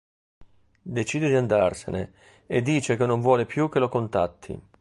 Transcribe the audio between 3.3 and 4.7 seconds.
più che lo contatti.